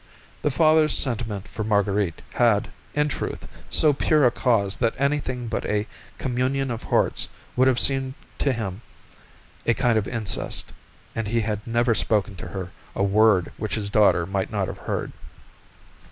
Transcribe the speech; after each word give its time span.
The 0.41 0.49
father's 0.49 0.97
sentiment 0.97 1.47
for 1.47 1.63
Marguerite 1.63 2.23
had, 2.33 2.69
in 2.95 3.07
truth, 3.07 3.47
so 3.69 3.93
pure 3.93 4.25
a 4.25 4.31
cause 4.31 4.77
that 4.77 4.95
anything 4.97 5.45
but 5.45 5.63
a 5.67 5.85
communion 6.17 6.71
of 6.71 6.85
hearts 6.85 7.29
would 7.55 7.67
have 7.67 7.79
seemed 7.79 8.15
to 8.39 8.51
him 8.51 8.81
a 9.67 9.75
kind 9.75 9.99
of 9.99 10.07
incest, 10.07 10.73
and 11.15 11.27
he 11.27 11.41
had 11.41 11.67
never 11.67 11.93
spoken 11.93 12.35
to 12.37 12.47
her 12.47 12.71
a 12.95 13.03
word 13.03 13.51
which 13.57 13.75
his 13.75 13.91
daughter 13.91 14.25
might 14.25 14.49
not 14.51 14.67
have 14.67 14.79
heard. 14.89 15.11